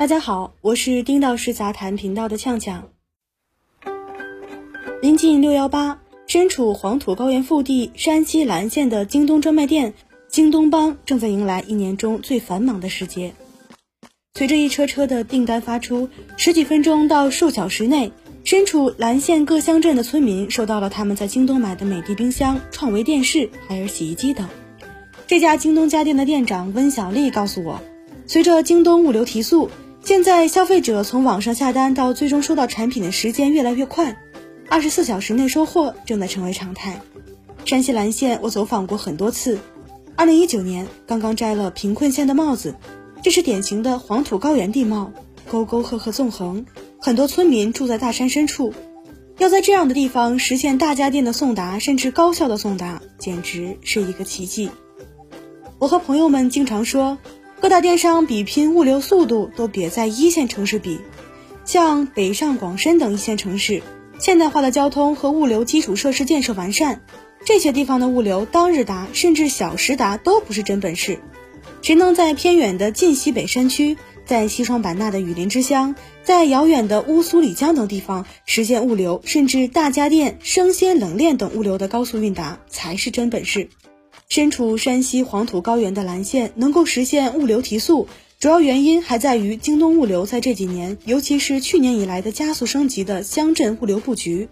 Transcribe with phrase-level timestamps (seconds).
[0.00, 2.90] 大家好，我是丁道师杂谈频道的呛呛。
[5.02, 9.94] 临近六幺八，身处黄土高原腹地山西岚县的京东专卖店
[10.28, 13.34] 京东帮正在迎来一年中最繁忙的时节。
[14.34, 18.12] 随着一车车的订单发出，十几分钟到数小时内，
[18.44, 24.48] 身处岚县各乡镇的村民收到了他们在京东买的美的冰箱、创维电视、海尔洗衣机等。
[25.26, 27.82] 这家京东家电的店长温小丽告诉我，
[28.28, 29.68] 随着京东物流提速。
[30.08, 34.16] 现在消费者从网上下单到最终收到产品的时间越来越快，
[34.70, 37.02] 二十四小时内收货正在成为常态。
[37.66, 39.58] 山西岚县我走访过很多次，
[40.16, 42.74] 二零一九年刚刚摘了贫困县的帽子，
[43.22, 45.12] 这是典型的黄土高原地貌，
[45.50, 46.64] 沟沟壑壑纵横，
[46.98, 48.72] 很多村民住在大山深处，
[49.36, 54.70] 要在这样的地方实现大家电的送达，甚至高效的送达，简直是一个奇迹。
[55.78, 57.18] 我和朋友们经常说。
[57.60, 61.00] 各大电商比拼物流速度，都别在一线城市比。
[61.64, 63.82] 像北上广深等一线城市，
[64.20, 67.02] 现代化的交通和物流基础设施建设完善，
[67.44, 71.18] 这些地方的物流当日达甚至小时达都不是真本事。
[71.82, 83.68] 谁能在偏远的晋西北山区，在西双版纳的雨林之乡，在遥远的乌苏里江等地方实现物流，甚至大家电、生鲜冷链等物流的高速运达，才是真本事。
[84.28, 94.48] 身处山西黄土高原的岚县能够实现物流提速，主要原因还在于京东物流在这几年，尤其是去年以来的加速升级的乡镇物流布局。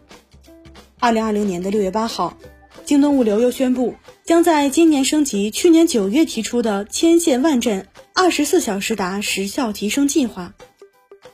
[0.99, 2.37] 二零二零年的六月八号，
[2.85, 10.55] 京东物流又宣布，将在今年升级去年九月提出的千县万镇二十四小时达时效提升计划，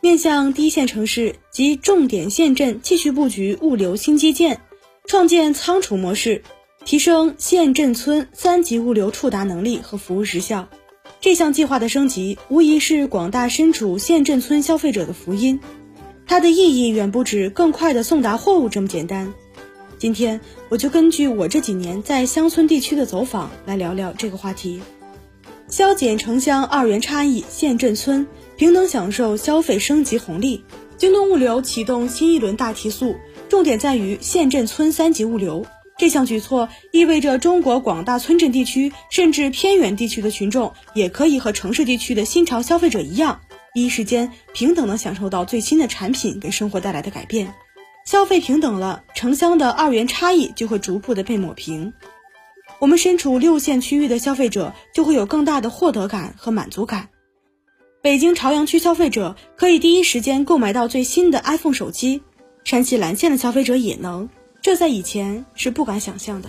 [0.01, 4.61] 面向低线城市及重点县镇继续布局物流新基建，
[5.07, 6.43] 创建仓储模式。
[6.85, 10.69] 提升县镇村三级物流触达能力和服务时效，
[11.21, 15.61] 这项计划的升级无疑是广大身处县镇村消费者的福音。
[16.27, 19.33] 它的意义远不止更快的送达货物这么简单。
[19.99, 24.83] 今天我就根据我这几年在乡村地区的走访来聊聊这个话题，
[25.69, 30.65] 消减城乡二元差异，县镇村平等享受消费升级红利。
[30.99, 33.15] 京东物流启动新一轮大提速，
[33.49, 35.65] 重点在于县镇村三级物流。
[36.03, 43.41] 这项举措意味着中国广大村镇地区甚至偏远地区的群众，也可以和城市地区的新潮消费者一样，
[43.73, 47.55] 第一时间平等的享受到最新的产品给生活带来的改变。
[48.05, 51.93] 消费平等了，城乡的二元差异就会逐步的被抹平。
[52.81, 57.11] 我们身处六线区域的消费者就会有更大的获得感和满足感。
[58.03, 62.25] 北京朝阳区消费者可以第一时间购买到最新的 iPhone 手机，
[62.65, 64.29] 山西岚县的消费者也能。
[64.63, 66.49] 这在以前是不敢想象的，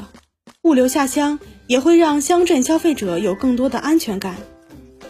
[0.61, 4.35] 物流下乡也会让乡镇消费者有更多的安全感。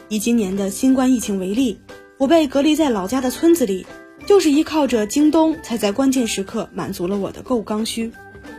[0.08, 1.78] 以今年的新冠疫情为例，
[2.18, 3.86] 我被隔离在老家的村子里，
[4.26, 8.10] 就是依靠着京东，才在关键时刻满足了我的购物刚需。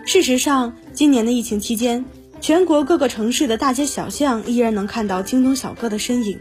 [0.04, 2.04] 事实上，今年的疫情期间，
[2.42, 6.38] 全国各个城市的大街小巷依然能看到京东小哥的身影，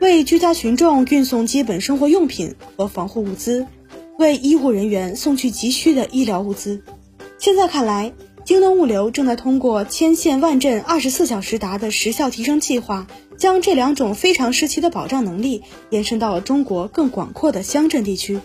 [0.00, 3.66] 为居家群众运送基本生活用品和防护物资，
[4.18, 6.82] 为医护人员送去急需的医疗物资。
[7.38, 8.12] 现在看来，
[8.44, 18.40] 京东物流正在通过千县万镇二十四小时达的时效提升计划，将这两种非常时期的保障能力延伸到了中国更广阔的乡镇地区。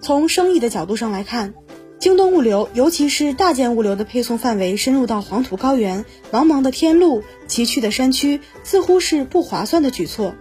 [0.00, 1.54] 从生意的角度上来看，
[1.98, 10.34] 京东物流尤其是大件物流的配送范围深入到黄土高原、茫茫的天路、崎岖的山区，似乎是不划算的举措。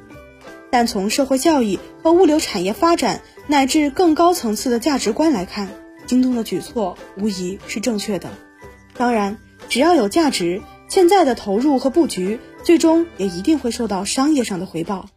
[0.70, 5.70] 但从社会效益和物流产业发展乃至更高层次的价值观来看，
[6.06, 8.30] 京东的举措无疑是正确的，
[8.96, 9.38] 当然，
[9.70, 15.10] 只要有价值，现在的投入和布局，最终也一定会受到商业上的回报。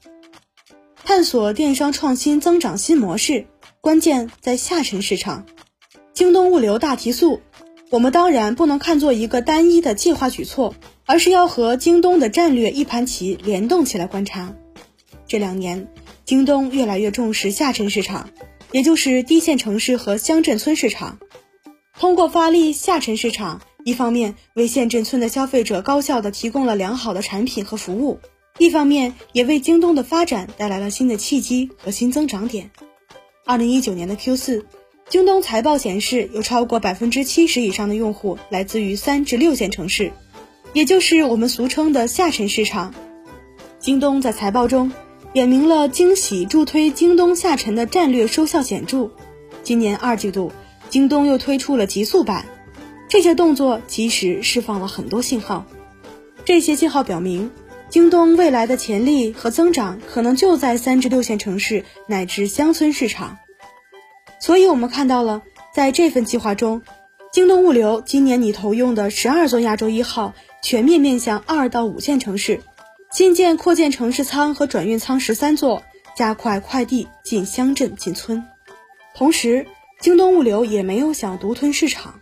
[1.05, 3.47] 探索电商创新增长新模式，
[3.81, 5.47] 关键在下沉市场。
[6.13, 7.41] 京东物流大提速，
[7.91, 10.75] 我们当然不能看作一个单一的计划举措，
[11.07, 14.55] 而是要和京东的战略一盘棋联动起来观察。
[15.27, 15.89] 这两年，
[16.25, 18.29] 京东越来越重视下沉市场。
[18.71, 21.19] 也就是低线城市和乡镇村市场，
[21.99, 28.21] 通过发力下沉市场，一方面为县镇村的消费者高效的提供了良好的产品和服务，
[28.59, 32.71] 一方面也为京东的发展带来了新的契机和新增长点。
[33.47, 34.67] 二零一九年的 Q 四，
[35.09, 40.13] 京东财报显示，有超过百分之七十以上的用户来自于三至六线城市，
[40.75, 42.95] 也就是我们俗称的下沉市场。
[43.79, 44.93] 京东在财报中。
[45.35, 49.11] 点明了惊喜助推京东下沉的战略收效显著。
[49.63, 50.51] 今年二季度，
[50.89, 52.47] 京东又推出了极速版，
[53.09, 55.67] 这些动作及时释放了很多信号。
[56.47, 57.51] 这些信号表明，
[57.91, 63.37] 京东未来的潜力和增长可能就在三至六线城市乃至乡村市场。
[64.41, 65.43] 所以，我们看到了，
[65.75, 66.81] 在这份计划中，
[67.31, 70.33] 京东物流今年拟投用的十二座亚洲一号，
[70.63, 72.63] 全面面向二到五线城市，
[73.11, 75.83] 新建扩建城市仓和转运仓十三座，
[76.17, 78.45] 加快快递进乡镇进村。
[79.15, 79.67] 同时，
[80.01, 82.21] 京东物流也没有想独吞市场，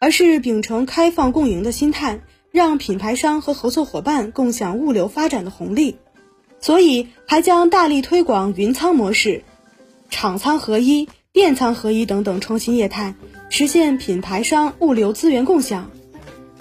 [0.00, 2.20] 而是秉承开放共赢的心态。
[2.50, 5.96] 让品牌商和合作伙伴共享物流发展的红利，
[6.60, 9.42] 所以还将大力推广云仓模式、
[10.10, 13.14] 厂仓合一、店仓合一等等创新业态，
[13.48, 15.90] 实现品牌商物流资源共享。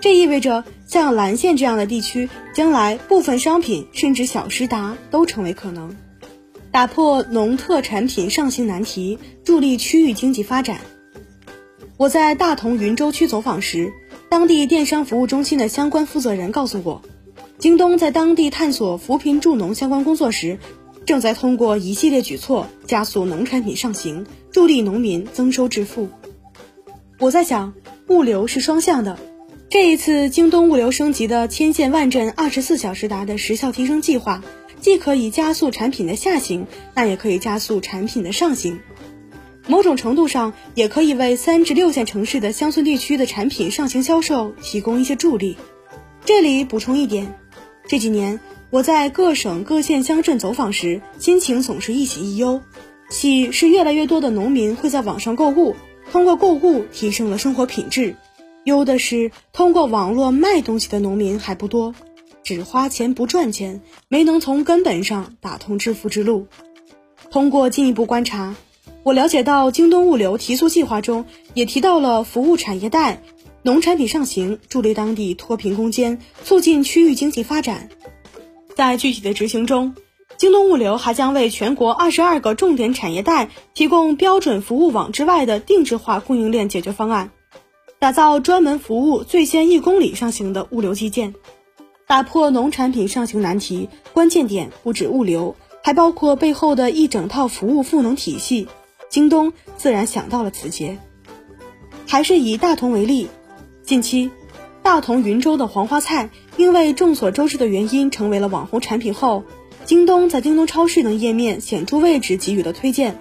[0.02, 5.96] 这意味着，像蓝县这样的地区，将来部分商品甚至小时达都成为可能，
[6.72, 10.82] 打破农特产品上行难题，助力区域经济发展。
[11.98, 13.94] 我在大同云州区走访时。
[14.28, 17.02] 当地电商服务中心的相关负责人告诉我，
[17.58, 20.58] 京东在当地探索扶贫助农相关工作时，
[21.06, 26.08] 正在通过一系列举措加速农产品上行，助力农民增收致富。
[27.20, 27.74] 我在想，
[28.08, 29.20] 物流是双向的，
[29.72, 34.44] 这一次京东物流升级的千县万镇二十四小时达的时效提升计划，
[34.82, 38.82] 既可以加速产品的下行，那也可以加速产品的上行。
[39.68, 45.56] 某种程度上，也可以为三至六线城市的乡村地区的产品上行销售提供一些助力。
[46.26, 47.34] 这里补充一点，
[47.88, 48.42] 这几年
[48.72, 52.62] 我在各省各县乡镇走访时，心情总是一喜一忧。
[53.10, 55.78] 喜是越来越多的农民会在网上购物，
[56.12, 58.16] 通过购物提升了生活品质；
[58.64, 61.96] 忧的是通过网络卖东西的农民还不多，
[62.44, 66.48] 只花钱不赚钱，没能从根本上打通致富之路。
[67.30, 68.56] 通过进一步观察。
[69.04, 71.26] 我了解到，京东物流提速计划中
[71.56, 73.24] 也提到了服务产业带、
[73.64, 77.90] 农产品上行，助力当地脱贫攻坚，促进区域经济发展。
[78.76, 79.96] 在具体的执行中，
[80.38, 87.32] 京东物流还将为全国二十二个重点产业带提供标准服务网之外的定制化供应链解决方案，
[88.02, 91.36] 打造专门服务最先一公里上行的物流基建，
[92.08, 93.90] 打破农产品上行难题。
[94.12, 98.68] 关键点不止物流，还包括背后的一整套服务赋能体系。
[99.08, 100.98] 京东自然想到了此节，
[102.08, 103.28] 还是以大同为例。
[103.84, 104.32] 近期，
[104.82, 109.44] 大同云州的黄花菜因为众所周知的原因成为了网红产品后，
[109.86, 113.20] 京东在京东超市等页面显著位置给予了推荐，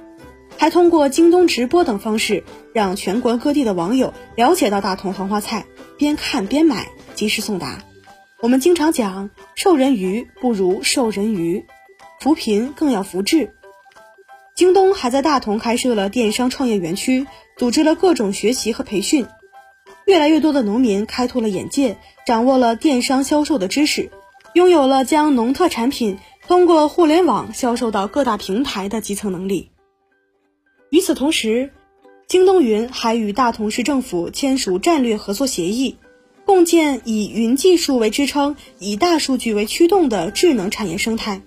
[0.60, 5.64] 还通过京东直播等方式让全国各地的网友了解到大同黄花菜，
[5.96, 7.82] 边看边买，及时送达。
[8.42, 11.64] 我们经常讲，授人鱼不如授人鱼，
[12.20, 13.54] 扶贫更要扶志。
[14.54, 19.26] 京东还在大同开设了电商创业园区，组织了各种学习和培训。
[20.04, 21.96] 越来越多的农民开拓了眼界，
[22.26, 24.10] 掌握了电商销售的知识，
[24.52, 29.70] 拥有了将农特产品通过互联网销售到各大平台的基层能力。
[30.90, 31.70] 与此同时，
[32.26, 35.96] 京东云还与大同市政府签署战略合作协议，
[36.44, 41.42] 共建以云技术为支撑、以大数据为驱动的智能产业生态。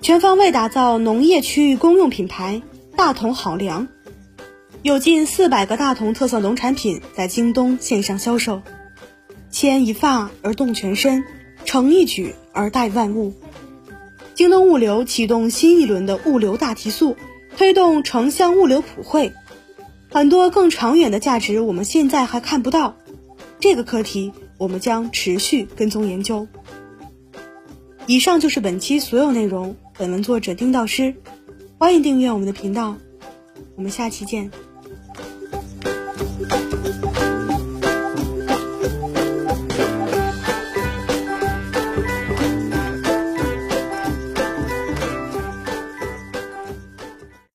[0.00, 2.60] 全方位打造农业区域公用品牌
[2.96, 3.86] “大同好粮”，
[4.82, 8.62] 有近四百个大同特色农产品在京东线上销售。
[9.52, 11.24] 牵一发而动全身，
[11.64, 13.32] 成一举而带万物。
[14.34, 17.16] 京东物流启动新一轮的物流大提速，
[17.56, 19.32] 推动城乡物流普惠。
[20.10, 22.96] 很多更长远的价值我们现在还看不到，
[23.60, 26.46] 这个课题我们将持续跟踪研究。
[28.06, 29.76] 以上就是本期所有内容。
[29.96, 31.14] 本文作者丁道师，
[31.78, 32.96] 欢迎订阅我们的频道，
[33.76, 34.50] 我们下期见。